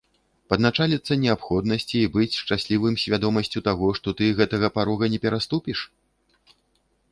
Падначаліцца 0.51 1.17
неабходнасці 1.23 1.93
і 2.01 2.09
быць 2.15 2.39
шчаслівым 2.45 2.97
свядомасцю 3.03 3.59
таго, 3.69 3.93
што 4.01 4.07
ты 4.21 4.33
гэтага 4.41 4.67
парога 4.81 5.03
не 5.17 5.23
пераступіш? 5.29 5.79